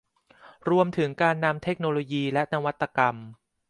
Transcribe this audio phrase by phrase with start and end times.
[0.69, 3.15] รวมถึงการนำเทคโนโลยีและนวัตกรรม